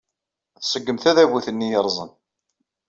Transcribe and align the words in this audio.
Tṣeggem 0.59 0.97
tadabut-nni 1.03 1.67
yerrẓen. 1.69 2.11